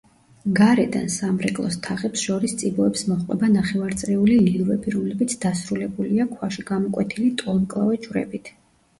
გარედან 0.57 1.03
სამრეკლოს 1.15 1.75
თაღებს 1.87 2.21
შორის 2.29 2.55
წიბოებს 2.61 3.03
მოჰყვება 3.09 3.49
ნახევაწრიული 3.55 4.37
ლილვები, 4.45 4.93
რომლებიც 4.95 5.35
დასრულებულია 5.43 6.25
ქვაში 6.31 6.65
გამოკვეთილი 6.71 7.29
ტოლმკლავა 7.43 8.01
ჯვრებით. 8.07 8.51